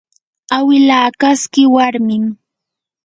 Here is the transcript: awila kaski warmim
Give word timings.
awila 0.57 0.99
kaski 1.21 1.63
warmim 1.75 2.25